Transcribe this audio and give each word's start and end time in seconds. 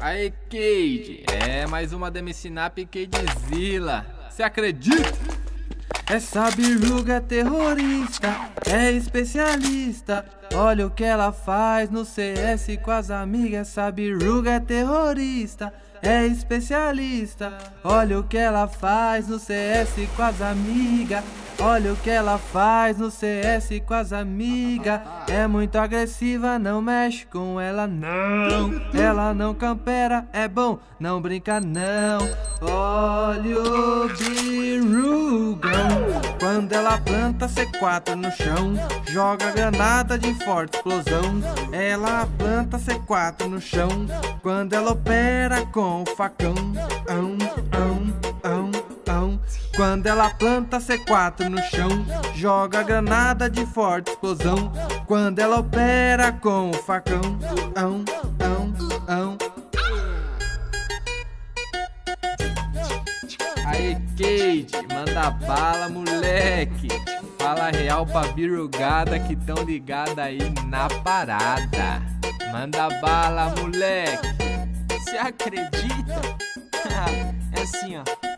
Aí, 0.00 0.32
Cade. 0.48 1.24
É 1.26 1.66
mais 1.66 1.92
uma 1.92 2.08
da 2.08 2.20
MC 2.20 2.48
Nap 2.48 2.78
Cadezilla. 2.78 4.06
Cê 4.30 4.44
acredita? 4.44 5.12
Essa 6.06 6.50
biruga 6.52 7.14
é 7.14 7.20
terrorista, 7.20 8.50
é 8.64 8.92
especialista. 8.92 10.24
Olha 10.54 10.86
o 10.86 10.90
que 10.90 11.02
ela 11.02 11.32
faz 11.32 11.90
no 11.90 12.04
CS 12.04 12.78
com 12.82 12.92
as 12.92 13.10
amigas. 13.10 13.68
Essa 13.68 13.90
biruga 13.90 14.52
é 14.52 14.60
terrorista, 14.60 15.74
é 16.00 16.26
especialista. 16.26 17.58
Olha 17.82 18.20
o 18.20 18.24
que 18.24 18.38
ela 18.38 18.68
faz 18.68 19.26
no 19.26 19.38
CS 19.38 19.90
com 20.14 20.22
as 20.22 20.40
amigas. 20.40 21.24
Olha 21.60 21.92
o 21.92 21.96
que 21.96 22.08
ela 22.08 22.38
faz 22.38 22.98
no 22.98 23.10
CS 23.10 23.70
com 23.84 23.94
as 23.94 24.12
amigas. 24.12 25.00
É 25.28 25.46
muito 25.46 25.76
agressiva, 25.76 26.56
não 26.58 26.80
mexe 26.80 27.26
com 27.26 27.60
ela, 27.60 27.86
não. 27.86 28.80
Ela 28.94 29.34
não 29.34 29.52
campera, 29.54 30.28
é 30.32 30.46
bom, 30.46 30.78
não 31.00 31.20
brinca, 31.20 31.60
não. 31.60 32.18
Olha 32.62 33.60
o 33.60 34.08
birugão. 34.08 35.58
Quando 36.38 36.72
ela 36.72 36.96
planta 36.98 37.48
C4 37.48 38.14
no 38.14 38.30
chão, 38.30 38.74
joga 39.08 39.50
granada 39.50 40.16
de 40.16 40.32
forte 40.44 40.76
explosão. 40.76 41.40
Ela 41.72 42.28
planta 42.38 42.78
C4 42.78 43.46
no 43.46 43.60
chão, 43.60 43.88
quando 44.42 44.74
ela 44.74 44.92
opera 44.92 45.66
com 45.66 46.02
o 46.02 46.06
facão. 46.16 46.54
Ão, 47.08 47.36
ão. 47.76 47.97
Quando 49.78 50.06
ela 50.08 50.28
planta 50.28 50.78
C4 50.78 51.48
no 51.48 51.62
chão, 51.62 52.04
joga 52.34 52.82
granada 52.82 53.48
de 53.48 53.64
forte 53.64 54.10
explosão. 54.10 54.72
Quando 55.06 55.38
ela 55.38 55.60
opera 55.60 56.32
com 56.32 56.70
o 56.70 56.74
facão. 56.74 57.20
Ão, 57.76 58.04
ão, 58.40 58.74
ão. 59.06 59.38
Aí, 63.64 63.94
Cade, 64.16 64.84
manda 64.92 65.30
bala, 65.46 65.88
moleque. 65.88 66.88
Fala 67.38 67.70
real 67.70 68.04
pra 68.04 68.22
birugada 68.32 69.16
que 69.20 69.36
tão 69.36 69.62
ligada 69.62 70.24
aí 70.24 70.40
na 70.66 70.88
parada. 70.88 72.02
Manda 72.50 72.88
bala, 73.00 73.54
moleque. 73.56 74.26
Você 74.90 75.16
acredita? 75.16 76.20
é 77.56 77.62
assim, 77.62 77.96
ó. 77.96 78.37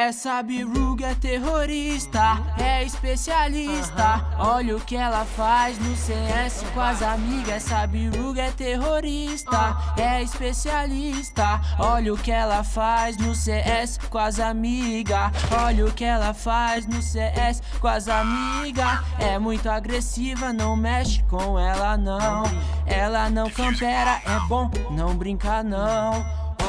Essa 0.00 0.42
biruga 0.42 1.08
é 1.08 1.14
terrorista, 1.14 2.42
é 2.58 2.82
especialista. 2.82 4.26
Olha 4.38 4.74
o 4.74 4.80
que 4.80 4.96
ela 4.96 5.26
faz 5.26 5.78
no 5.78 5.94
CS 5.94 6.64
com 6.72 6.80
as 6.80 7.02
amigas. 7.02 7.56
Essa 7.56 7.86
biruga 7.86 8.44
é 8.44 8.50
terrorista, 8.50 9.76
é 9.98 10.22
especialista. 10.22 11.60
Olha 11.78 12.14
o 12.14 12.16
que 12.16 12.32
ela 12.32 12.64
faz 12.64 13.18
no 13.18 13.34
CS 13.34 13.98
com 14.08 14.16
as 14.16 14.40
amigas. 14.40 15.32
Olha 15.62 15.84
o 15.84 15.92
que 15.92 16.06
ela 16.06 16.32
faz 16.32 16.86
no 16.86 17.02
CS 17.02 17.62
com 17.78 17.88
as 17.88 18.08
amigas. 18.08 19.00
É 19.18 19.38
muito 19.38 19.68
agressiva, 19.68 20.50
não 20.50 20.76
mexe 20.76 21.22
com 21.24 21.58
ela 21.58 21.98
não. 21.98 22.44
Ela 22.86 23.28
não 23.28 23.50
campera, 23.50 24.18
é 24.24 24.48
bom, 24.48 24.70
não 24.90 25.14
brinca 25.14 25.62
não. 25.62 26.24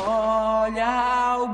Olha 0.05 1.37
o 1.39 1.47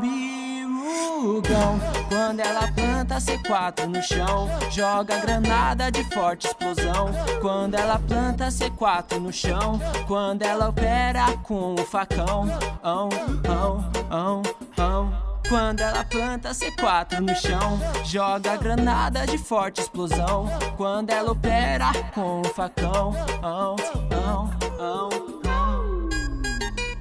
birugão 0.98 1.80
Quando 2.09 2.40
ela 2.40 2.72
planta 2.72 3.17
C4 3.17 3.86
no 3.86 4.02
chão 4.02 4.50
Joga 4.72 5.17
granada 5.17 5.92
de 5.92 6.03
forte 6.14 6.48
explosão 6.48 7.12
Quando 7.42 7.76
ela 7.76 8.00
planta 8.00 8.48
C4 8.48 9.20
no 9.20 9.31
chão 9.31 9.80
Quando 10.08 10.42
ela 10.44 10.70
opera 10.70 11.38
com 11.44 11.75
o 11.75 11.86
facão 11.86 12.48
ão, 12.84 13.09
ão, 13.48 13.92
ão, 14.09 14.42
ão. 14.78 15.28
Quando 15.48 15.80
ela 15.80 16.03
planta 16.03 16.52
C4 16.52 17.19
no 17.19 17.36
chão 17.36 17.80
Joga 18.03 18.57
granada 18.57 19.25
de 19.25 19.38
forte 19.38 19.81
explosão 19.81 20.50
Quando 20.75 21.09
ela 21.09 21.31
opera 21.31 21.91
com 22.13 22.41
o 22.41 22.46
facão 22.46 23.13
ão, 23.41 23.75
ão, 24.12 24.50
ão. 24.80 25.09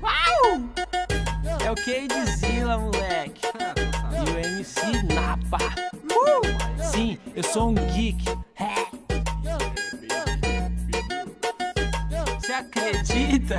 Uau! 0.03 0.61
É 1.65 1.71
o 1.71 1.75
Cadezilla, 1.75 2.79
moleque. 2.79 3.46
MC 4.66 5.15
Napa. 5.15 5.59
Uh! 6.10 6.82
Sim, 6.82 7.19
eu 7.37 7.43
sou 7.44 7.71
um 7.71 7.75
geek. 7.75 8.28
É. 8.56 8.87
Você 12.41 12.53
acredita? 12.53 13.59